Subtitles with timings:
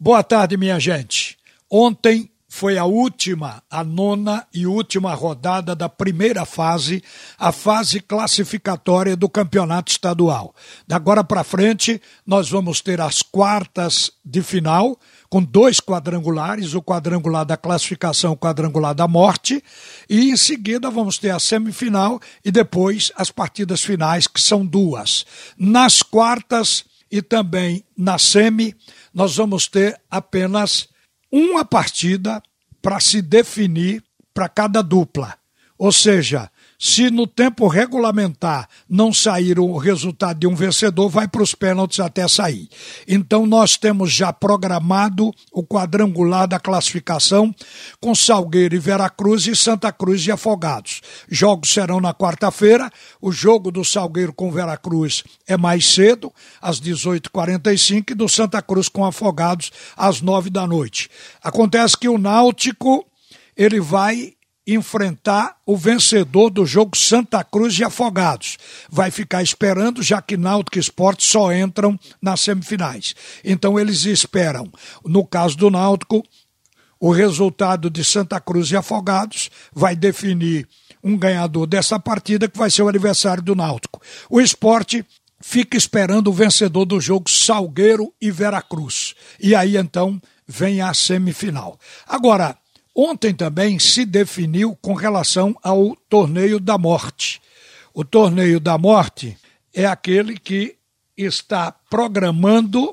[0.00, 1.36] Boa tarde, minha gente.
[1.68, 7.02] Ontem foi a última, a nona e última rodada da primeira fase,
[7.36, 10.54] a fase classificatória do campeonato estadual.
[10.86, 14.96] Da agora para frente, nós vamos ter as quartas de final,
[15.28, 19.60] com dois quadrangulares, o quadrangular da classificação, o quadrangular da morte,
[20.08, 25.26] e em seguida vamos ter a semifinal e depois as partidas finais, que são duas.
[25.58, 28.76] Nas quartas e também na semi,
[29.12, 30.88] nós vamos ter apenas
[31.30, 32.42] uma partida
[32.80, 35.36] para se definir para cada dupla.
[35.76, 41.42] Ou seja, se no tempo regulamentar não sair o resultado de um vencedor, vai para
[41.42, 42.68] os pênaltis até sair.
[43.06, 47.52] Então nós temos já programado o quadrangular da classificação
[48.00, 51.00] com Salgueiro e Veracruz e Santa Cruz e Afogados.
[51.28, 52.90] Jogos serão na quarta-feira.
[53.20, 56.32] O jogo do Salgueiro com Veracruz é mais cedo,
[56.62, 61.10] às 18h45, e do Santa Cruz com Afogados às 9 da noite.
[61.42, 63.04] Acontece que o Náutico
[63.56, 64.37] ele vai
[64.74, 68.58] enfrentar o vencedor do jogo Santa Cruz e Afogados.
[68.90, 73.14] Vai ficar esperando, já que Náutico e Esporte só entram nas semifinais.
[73.42, 74.70] Então eles esperam,
[75.04, 76.22] no caso do Náutico,
[77.00, 80.68] o resultado de Santa Cruz e Afogados vai definir
[81.02, 84.02] um ganhador dessa partida, que vai ser o aniversário do Náutico.
[84.28, 85.04] O esporte
[85.40, 89.14] fica esperando o vencedor do jogo Salgueiro e Veracruz.
[89.40, 91.78] E aí então vem a semifinal.
[92.06, 92.56] Agora,
[93.00, 97.40] Ontem também se definiu com relação ao torneio da morte.
[97.94, 99.38] O torneio da morte
[99.72, 100.74] é aquele que
[101.16, 102.92] está programando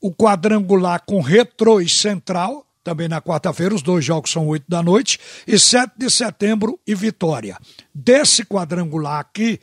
[0.00, 4.82] o quadrangular com Retro e Central, também na quarta-feira, os dois jogos são oito da
[4.82, 7.58] noite, e 7 de setembro e Vitória.
[7.94, 9.60] Desse quadrangular aqui,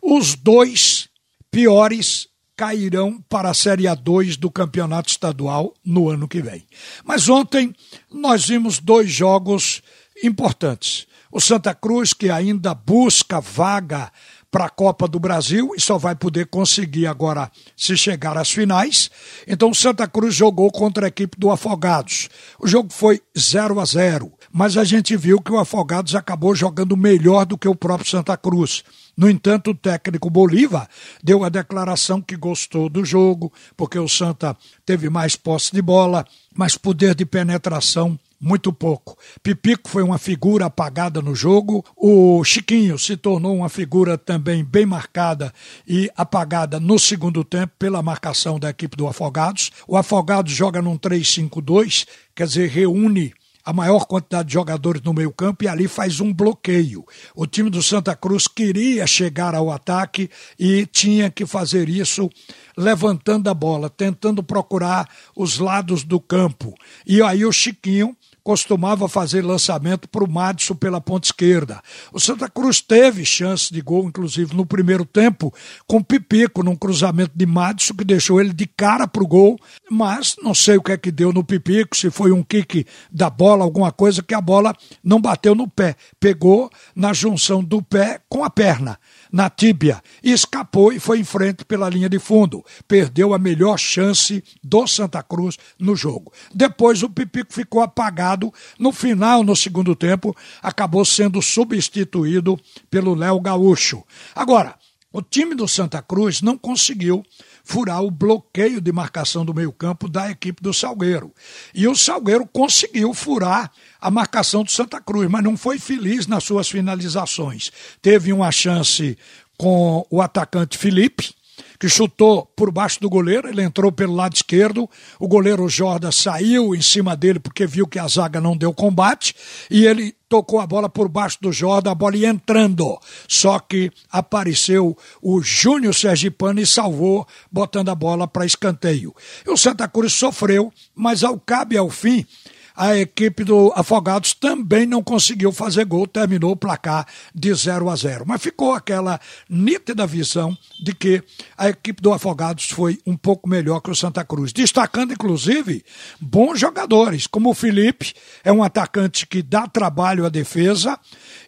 [0.00, 1.08] os dois
[1.50, 2.28] piores
[2.62, 6.64] cairão para a Série A2 do Campeonato Estadual no ano que vem.
[7.04, 7.74] Mas ontem
[8.08, 9.82] nós vimos dois jogos
[10.22, 11.08] importantes.
[11.32, 14.12] O Santa Cruz, que ainda busca vaga
[14.48, 19.10] para a Copa do Brasil e só vai poder conseguir agora se chegar às finais.
[19.44, 22.28] Então o Santa Cruz jogou contra a equipe do Afogados.
[22.60, 26.96] O jogo foi 0 a 0, mas a gente viu que o Afogados acabou jogando
[26.96, 28.84] melhor do que o próprio Santa Cruz.
[29.16, 30.88] No entanto, o técnico Bolívar
[31.22, 34.56] deu a declaração que gostou do jogo, porque o Santa
[34.86, 39.16] teve mais posse de bola, mas poder de penetração muito pouco.
[39.40, 41.84] Pipico foi uma figura apagada no jogo.
[41.96, 45.54] O Chiquinho se tornou uma figura também bem marcada
[45.86, 49.70] e apagada no segundo tempo pela marcação da equipe do Afogados.
[49.86, 53.32] O Afogados joga num 3-5-2, quer dizer, reúne
[53.64, 57.04] a maior quantidade de jogadores no meio-campo e ali faz um bloqueio.
[57.34, 62.30] O time do Santa Cruz queria chegar ao ataque e tinha que fazer isso
[62.76, 66.74] levantando a bola, tentando procurar os lados do campo.
[67.06, 71.80] E aí o Chiquinho costumava fazer lançamento para o Madison pela ponta esquerda.
[72.12, 75.52] O Santa Cruz teve chance de gol, inclusive no primeiro tempo,
[75.86, 79.58] com Pipico, num cruzamento de Madison que deixou ele de cara para o gol,
[79.90, 83.30] mas não sei o que é que deu no Pipico, se foi um kick da
[83.30, 88.20] bola, alguma coisa que a bola não bateu no pé, pegou na junção do pé
[88.28, 88.98] com a perna
[89.32, 92.62] na tíbia escapou e foi em frente pela linha de fundo.
[92.86, 96.32] Perdeu a melhor chance do Santa Cruz no jogo.
[96.54, 98.52] Depois o Pipico ficou apagado.
[98.78, 102.60] No final, no segundo tempo, acabou sendo substituído
[102.90, 104.04] pelo Léo Gaúcho.
[104.34, 104.76] Agora,
[105.12, 107.22] o time do Santa Cruz não conseguiu
[107.64, 111.32] furar o bloqueio de marcação do meio-campo da equipe do Salgueiro.
[111.74, 116.44] E o Salgueiro conseguiu furar a marcação do Santa Cruz, mas não foi feliz nas
[116.44, 117.70] suas finalizações.
[118.00, 119.16] Teve uma chance
[119.56, 121.34] com o atacante Felipe,
[121.78, 126.74] que chutou por baixo do goleiro, ele entrou pelo lado esquerdo, o goleiro Jorda saiu
[126.74, 129.34] em cima dele porque viu que a zaga não deu combate
[129.70, 132.98] e ele tocou a bola por baixo do Jorda, a bola ia entrando.
[133.28, 139.14] Só que apareceu o Júnior Sergipano e salvou, botando a bola para escanteio.
[139.46, 142.24] E o Santa Cruz sofreu, mas ao cabo e ao fim,
[142.74, 147.96] a equipe do Afogados também não conseguiu fazer gol, terminou o placar de 0 a
[147.96, 148.24] 0.
[148.26, 151.22] Mas ficou aquela nítida visão de que
[151.56, 155.84] a equipe do Afogados foi um pouco melhor que o Santa Cruz, destacando inclusive
[156.20, 160.98] bons jogadores, como o Felipe, é um atacante que dá trabalho à defesa,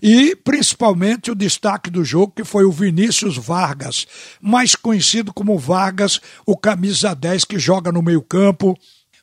[0.03, 4.07] e principalmente o destaque do jogo que foi o Vinícius Vargas,
[4.41, 8.79] mais conhecido como Vargas, o camisa 10 que joga no meio-campo,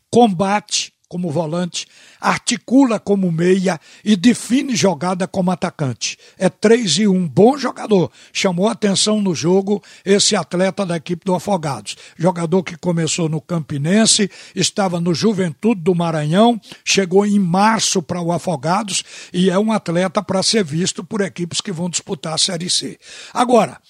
[0.09, 1.86] combate como volante,
[2.22, 6.18] articula como meia e define jogada como atacante.
[6.38, 8.10] É 3 e 1, bom jogador.
[8.31, 11.98] Chamou atenção no jogo esse atleta da equipe do Afogados.
[12.18, 18.31] Jogador que começou no Campinense, estava no Juventude do Maranhão, chegou em março para o
[18.31, 19.04] Afogados
[19.34, 22.98] e é um atleta para ser visto por equipes que vão disputar a Série C.
[23.34, 23.81] Agora,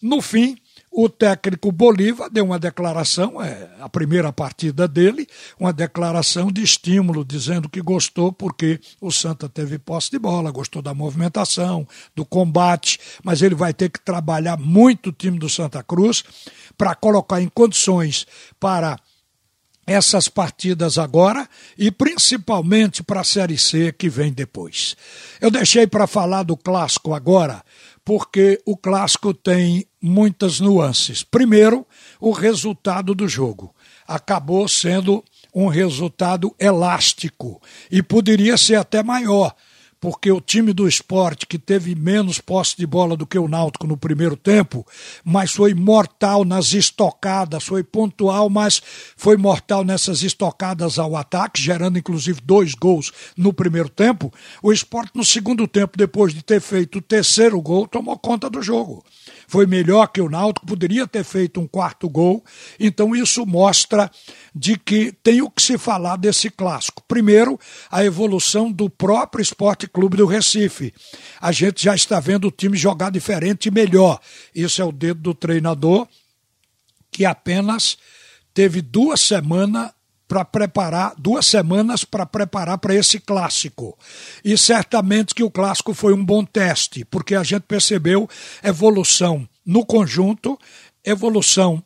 [0.00, 0.56] no fim,
[0.96, 5.26] o técnico Bolívar deu uma declaração, é a primeira partida dele,
[5.58, 10.80] uma declaração de estímulo, dizendo que gostou porque o Santa teve posse de bola, gostou
[10.80, 15.82] da movimentação, do combate, mas ele vai ter que trabalhar muito o time do Santa
[15.82, 16.22] Cruz
[16.78, 18.24] para colocar em condições
[18.60, 18.96] para
[19.86, 24.96] essas partidas agora e principalmente para a Série C que vem depois.
[25.40, 27.62] Eu deixei para falar do clássico agora,
[28.04, 31.22] porque o clássico tem muitas nuances.
[31.22, 31.86] Primeiro,
[32.20, 33.74] o resultado do jogo.
[34.06, 35.24] Acabou sendo
[35.54, 37.58] um resultado elástico
[37.90, 39.54] e poderia ser até maior
[40.04, 43.86] porque o time do esporte, que teve menos posse de bola do que o Náutico
[43.86, 44.86] no primeiro tempo,
[45.24, 48.82] mas foi mortal nas estocadas, foi pontual, mas
[49.16, 54.30] foi mortal nessas estocadas ao ataque, gerando inclusive dois gols no primeiro tempo.
[54.62, 58.60] O esporte, no segundo tempo, depois de ter feito o terceiro gol, tomou conta do
[58.60, 59.02] jogo
[59.46, 62.44] foi melhor que o Náutico, poderia ter feito um quarto gol.
[62.78, 64.10] Então isso mostra
[64.54, 67.02] de que tem o que se falar desse clássico.
[67.06, 67.58] Primeiro,
[67.90, 70.92] a evolução do próprio Esporte Clube do Recife.
[71.40, 74.20] A gente já está vendo o time jogar diferente e melhor.
[74.52, 76.08] Isso é o dedo do treinador,
[77.12, 77.96] que apenas
[78.52, 79.92] teve duas semanas
[80.26, 83.96] para preparar, duas semanas para preparar para esse clássico.
[84.44, 88.28] E certamente que o clássico foi um bom teste, porque a gente percebeu
[88.64, 90.58] evolução no conjunto,
[91.04, 91.80] evolução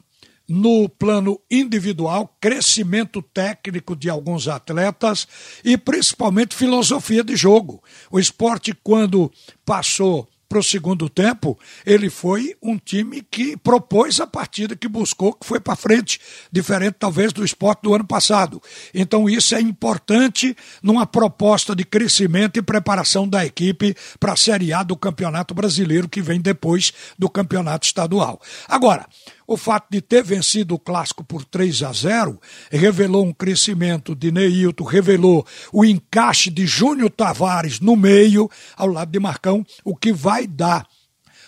[0.49, 5.29] no plano individual, crescimento técnico de alguns atletas
[5.62, 7.83] e principalmente filosofia de jogo.
[8.11, 9.31] O esporte, quando
[9.65, 15.35] passou para o segundo tempo, ele foi um time que propôs a partida, que buscou,
[15.35, 16.19] que foi para frente,
[16.51, 18.62] diferente talvez do esporte do ano passado.
[18.94, 24.73] Então isso é importante numa proposta de crescimento e preparação da equipe para a Série
[24.73, 28.41] A do Campeonato Brasileiro, que vem depois do Campeonato Estadual.
[28.67, 29.06] Agora,
[29.49, 32.39] o fato de ter vencido o clássico por 3 a 0
[32.71, 39.11] revelou um crescimento de Neilton, revelou o encaixe de Júnior Tavares no meio, ao lado
[39.11, 40.87] de Marcão, o que vai dar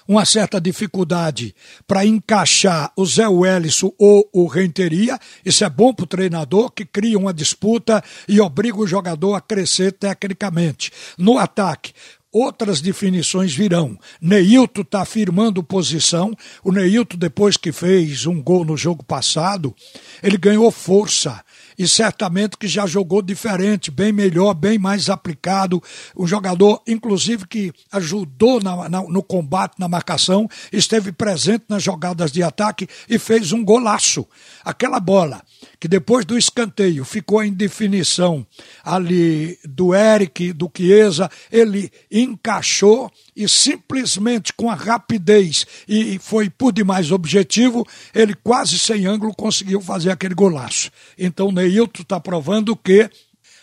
[0.09, 1.55] uma certa dificuldade
[1.87, 5.19] para encaixar o Zé Wellison ou o Renteria.
[5.45, 9.41] Isso é bom para o treinador, que cria uma disputa e obriga o jogador a
[9.41, 10.91] crescer tecnicamente.
[11.17, 11.93] No ataque,
[12.33, 13.99] outras definições virão.
[14.21, 16.37] Neilton está firmando posição.
[16.63, 19.75] O Neilton, depois que fez um gol no jogo passado,
[20.23, 21.43] ele ganhou força
[21.81, 25.83] e certamente que já jogou diferente, bem melhor, bem mais aplicado.
[26.15, 32.31] Um jogador, inclusive, que ajudou na, na, no combate, na marcação, esteve presente nas jogadas
[32.31, 34.29] de ataque e fez um golaço.
[34.63, 35.41] Aquela bola
[35.79, 38.47] que depois do escanteio ficou em definição
[38.85, 46.73] ali do Eric, do Chiesa, ele encaixou e simplesmente com a rapidez e foi por
[46.73, 50.91] demais objetivo, ele quase sem ângulo conseguiu fazer aquele golaço.
[51.19, 53.09] Então Neilton está provando que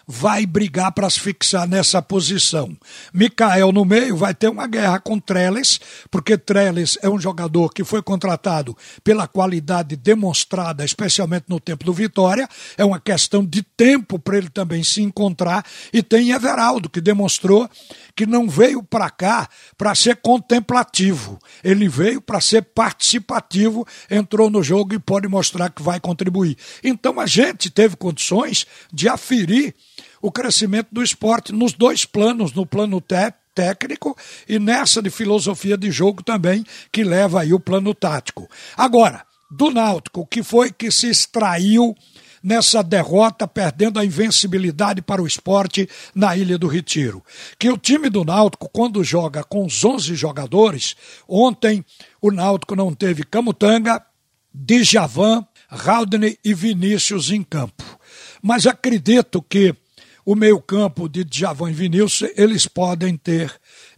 [0.07, 2.75] vai brigar para se fixar nessa posição.
[3.13, 7.83] Mikael no meio vai ter uma guerra com Trellis, porque Trellis é um jogador que
[7.83, 12.47] foi contratado pela qualidade demonstrada, especialmente no tempo do Vitória.
[12.77, 15.65] É uma questão de tempo para ele também se encontrar.
[15.91, 17.69] E tem Everaldo, que demonstrou
[18.17, 19.47] que não veio para cá
[19.77, 21.37] para ser contemplativo.
[21.63, 26.57] Ele veio para ser participativo, entrou no jogo e pode mostrar que vai contribuir.
[26.83, 29.75] Então a gente teve condições de aferir
[30.19, 32.99] o crescimento do esporte nos dois planos, no plano
[33.53, 34.17] técnico
[34.49, 38.49] e nessa de filosofia de jogo também, que leva aí o plano tático.
[38.75, 41.95] Agora, do Náutico, que foi que se extraiu
[42.41, 47.23] nessa derrota, perdendo a invencibilidade para o esporte na Ilha do Retiro.
[47.57, 50.95] Que o time do Náutico, quando joga com os 11 jogadores,
[51.27, 51.83] ontem
[52.21, 54.03] o Náutico não teve Camutanga,
[54.53, 57.83] Djavan, Haldane e Vinícius em campo.
[58.41, 59.75] Mas acredito que
[60.25, 63.49] o meio-campo de Djavan e Vinícius, eles podem ter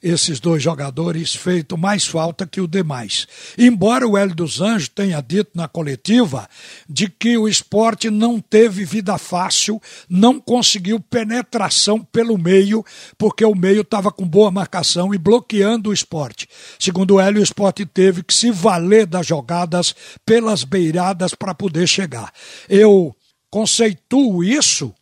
[0.01, 3.27] esses dois jogadores feito mais falta que o demais.
[3.57, 6.47] Embora o Hélio dos Anjos tenha dito na coletiva
[6.87, 12.83] de que o esporte não teve vida fácil, não conseguiu penetração pelo meio,
[13.17, 16.47] porque o meio estava com boa marcação e bloqueando o esporte.
[16.79, 21.87] Segundo o Hélio, o esporte teve que se valer das jogadas pelas beiradas para poder
[21.87, 22.31] chegar.
[22.67, 23.15] Eu
[23.49, 24.93] conceituo isso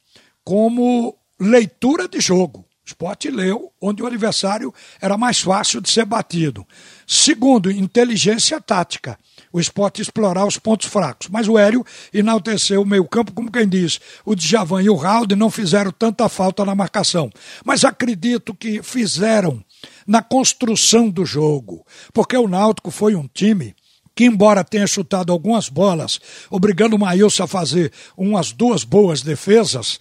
[0.44, 2.67] como leitura de jogo.
[2.88, 6.66] Esporte leu onde o adversário era mais fácil de ser batido.
[7.06, 9.20] Segundo, inteligência tática.
[9.52, 11.28] O esporte explorar os pontos fracos.
[11.30, 14.00] Mas o Hélio enalteceu o meio-campo, como quem diz.
[14.24, 17.30] O Djavan e o Raul não fizeram tanta falta na marcação.
[17.66, 19.62] Mas acredito que fizeram
[20.08, 21.86] na construção do jogo.
[22.14, 23.76] Porque o Náutico foi um time
[24.16, 30.00] que, embora tenha chutado algumas bolas, obrigando o Maílson a fazer umas duas boas defesas,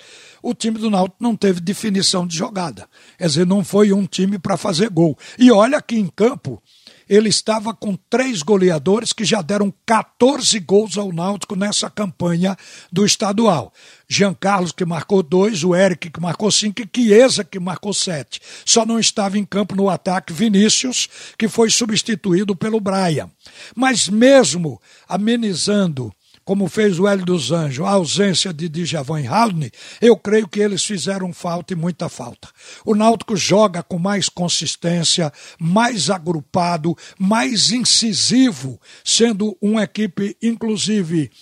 [0.48, 2.88] o time do Náutico não teve definição de jogada.
[3.18, 5.18] Quer dizer, não foi um time para fazer gol.
[5.36, 6.62] E olha que em campo
[7.08, 12.56] ele estava com três goleadores que já deram 14 gols ao Náutico nessa campanha
[12.92, 13.72] do estadual.
[14.08, 18.40] Jean Carlos, que marcou dois, o Eric, que marcou cinco, e Chiesa, que marcou sete.
[18.64, 23.28] Só não estava em campo no ataque Vinícius, que foi substituído pelo Brian.
[23.74, 26.12] Mas mesmo amenizando
[26.46, 30.60] como fez o Hélio dos Anjos, a ausência de Djavan e Haldane, eu creio que
[30.60, 32.48] eles fizeram falta e muita falta.
[32.84, 41.32] O Náutico joga com mais consistência, mais agrupado, mais incisivo, sendo uma equipe, inclusive,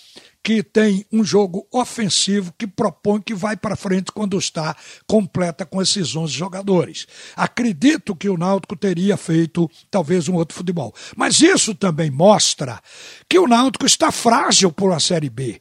[0.45, 5.81] que tem um jogo ofensivo que propõe que vai para frente quando está completa com
[5.81, 7.07] esses 11 jogadores.
[7.35, 10.93] Acredito que o Náutico teria feito talvez um outro futebol.
[11.15, 12.79] Mas isso também mostra
[13.27, 15.59] que o Náutico está frágil por a Série B.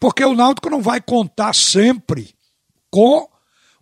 [0.00, 2.34] Porque o Náutico não vai contar sempre
[2.90, 3.28] com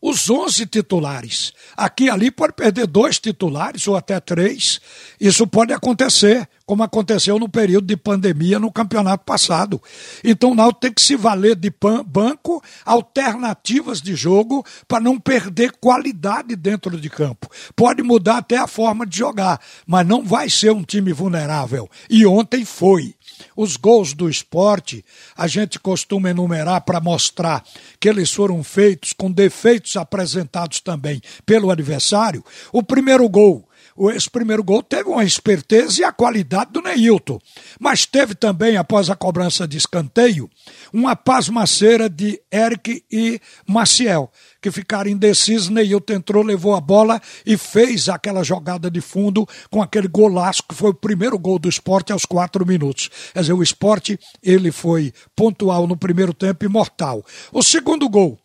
[0.03, 1.53] os 11 titulares.
[1.77, 4.81] Aqui ali pode perder dois titulares ou até três.
[5.21, 9.83] Isso pode acontecer, como aconteceu no período de pandemia no campeonato passado.
[10.23, 11.69] Então o Náutico tem que se valer de
[12.07, 17.51] banco, alternativas de jogo para não perder qualidade dentro de campo.
[17.75, 21.91] Pode mudar até a forma de jogar, mas não vai ser um time vulnerável.
[22.09, 23.17] E ontem foi.
[23.57, 25.05] Os gols do esporte,
[25.37, 27.65] a gente costuma enumerar para mostrar
[27.99, 32.45] que eles foram feitos com defeitos apresentados também pelo adversário.
[32.73, 33.67] O primeiro gol
[34.11, 37.39] esse primeiro gol teve uma esperteza e a qualidade do Neilton.
[37.79, 40.49] Mas teve também, após a cobrança de escanteio,
[40.93, 44.31] uma pasmaceira de Eric e Maciel
[44.61, 45.69] que ficaram indecisos.
[45.69, 50.75] Neilton entrou, levou a bola e fez aquela jogada de fundo com aquele golaço que
[50.75, 53.11] foi o primeiro gol do esporte aos quatro minutos.
[53.33, 57.25] Quer dizer, o esporte ele foi pontual no primeiro tempo e mortal.
[57.53, 58.39] O segundo gol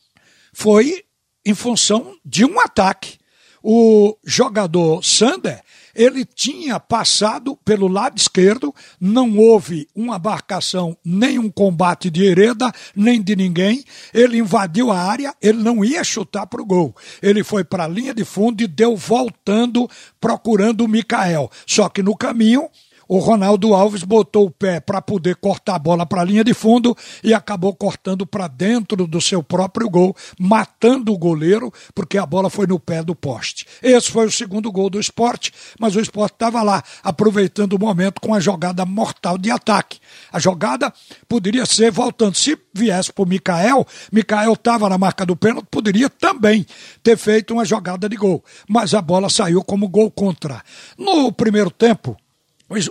[0.53, 1.03] foi
[1.45, 3.17] em função de um ataque.
[3.67, 5.63] O jogador Sander
[5.95, 12.71] ele tinha passado pelo lado esquerdo, não houve uma marcação, nem um combate de Hereda,
[12.93, 13.83] nem de ninguém.
[14.13, 16.93] Ele invadiu a área, ele não ia chutar para o gol.
[17.21, 21.49] Ele foi para a linha de fundo e deu voltando, procurando o Mikael.
[21.65, 22.69] Só que no caminho,
[23.07, 26.53] o Ronaldo Alves botou o pé para poder cortar a bola para a linha de
[26.53, 32.25] fundo e acabou cortando para dentro do seu próprio gol, matando o goleiro, porque a
[32.25, 33.65] bola foi no pé do poste.
[33.81, 38.19] Esse foi o segundo gol do esporte, mas o esporte estava lá, aproveitando o momento
[38.21, 39.99] com a jogada mortal de ataque.
[40.31, 40.93] A jogada
[41.27, 42.35] poderia ser voltando.
[42.35, 46.65] Se viesse para o Mikael, Mikael estava na marca do pênalti, poderia também
[47.03, 48.43] ter feito uma jogada de gol.
[48.67, 50.61] Mas a bola saiu como gol contra.
[50.97, 52.17] No primeiro tempo,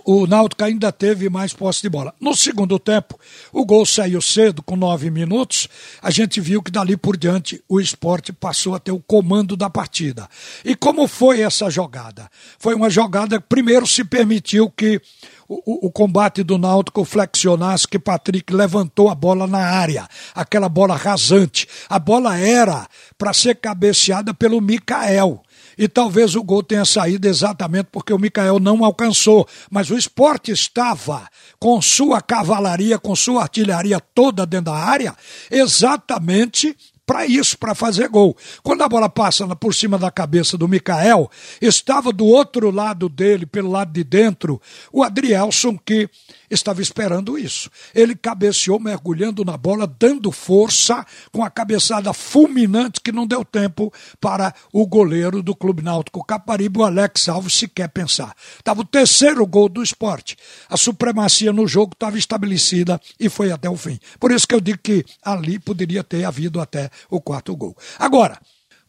[0.04, 2.14] o Náutico ainda teve mais posse de bola.
[2.20, 3.18] No segundo tempo,
[3.52, 5.68] o gol saiu cedo, com nove minutos.
[6.00, 9.68] A gente viu que dali por diante o esporte passou a ter o comando da
[9.68, 10.28] partida.
[10.64, 12.30] E como foi essa jogada?
[12.58, 15.00] Foi uma jogada que primeiro se permitiu que
[15.48, 20.96] o, o, combate do Náutico flexionasse, que Patrick levantou a bola na área, aquela bola
[20.96, 21.68] rasante.
[21.88, 22.88] A bola era
[23.18, 25.42] para ser cabeceada pelo Mikael
[25.76, 29.46] e talvez o gol tenha saído exatamente porque o Mikael não alcançou.
[29.70, 31.28] Mas o esporte estava
[31.58, 35.14] com sua cavalaria, com sua artilharia toda dentro da área,
[35.50, 36.76] exatamente
[37.06, 38.36] para isso, para fazer gol.
[38.62, 43.44] Quando a bola passa por cima da cabeça do Mikael, estava do outro lado dele,
[43.46, 44.60] pelo lado de dentro,
[44.92, 46.08] o Adrielson, que
[46.50, 47.70] estava esperando isso.
[47.94, 53.92] Ele cabeceou, mergulhando na bola, dando força, com a cabeçada fulminante que não deu tempo
[54.20, 58.34] para o goleiro do Clube Náutico Caparibe, o Alex Alves, sequer pensar.
[58.58, 60.36] Estava o terceiro gol do esporte.
[60.68, 63.98] A supremacia no jogo estava estabelecida e foi até o fim.
[64.18, 67.76] Por isso que eu digo que ali poderia ter havido até o quarto gol.
[67.98, 68.38] Agora,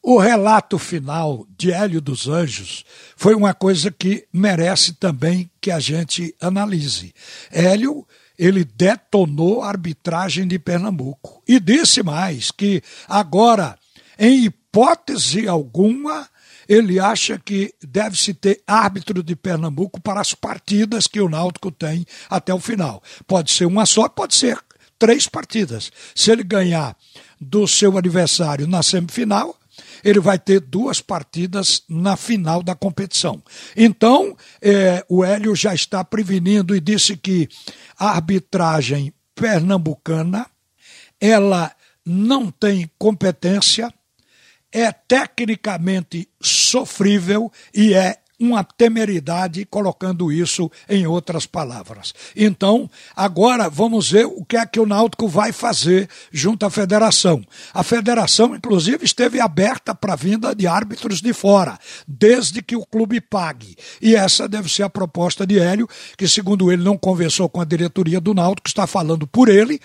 [0.08, 2.86] o relato final de Hélio dos Anjos
[3.18, 7.12] foi uma coisa que merece também que a gente analise.
[7.52, 8.06] Hélio,
[8.38, 13.80] ele detonou a arbitragem de Pernambuco e disse mais que agora,
[14.20, 16.30] em hipótese alguma,
[16.70, 22.06] ele acha que deve-se ter árbitro de Pernambuco para as partidas que o Náutico tem
[22.30, 23.02] até o final.
[23.26, 24.60] Pode ser uma só, pode ser
[25.00, 25.92] três partidas.
[26.14, 26.96] Se ele ganhar
[27.42, 29.58] do seu adversário na semifinal,
[30.04, 33.42] ele vai ter duas partidas na final da competição.
[33.76, 37.48] Então, é, o Hélio já está prevenindo e disse que
[37.98, 40.46] a arbitragem pernambucana
[41.20, 41.72] ela
[42.06, 43.92] não tem competência,
[44.72, 52.14] é tecnicamente sofrível e é uma temeridade, colocando isso em outras palavras.
[52.36, 57.44] Então, agora vamos ver o que é que o Náutico vai fazer junto à federação.
[57.74, 61.78] A federação, inclusive, esteve aberta para a vinda de árbitros de fora,
[62.08, 63.76] desde que o clube pague.
[64.02, 65.88] E essa deve ser a proposta de Hélio,
[66.18, 69.80] que, segundo ele, não conversou com a diretoria do Náutico, está falando por ele,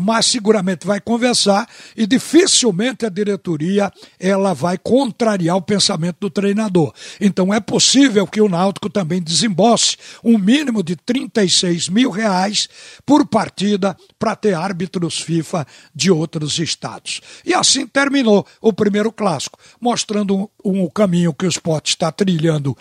[0.00, 6.94] mas seguramente vai conversar e dificilmente a diretoria ela vai contrariar o pensamento do treinador.
[7.20, 12.68] Então é possível que o Náutico também desembolse um mínimo de 36 mil reais
[13.04, 17.20] por partida para ter árbitros FIFA de outros estados.
[17.44, 22.76] E assim terminou o primeiro clássico, mostrando um, um caminho que o esporte está trilhando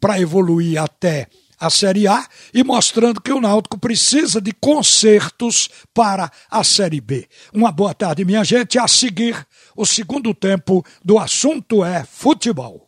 [0.00, 6.30] para evoluir até a Série A e mostrando que o Náutico precisa de consertos para
[6.50, 7.26] a Série B.
[7.52, 8.78] Uma boa tarde, minha gente.
[8.78, 9.46] A seguir,
[9.76, 12.83] o segundo tempo do assunto é futebol.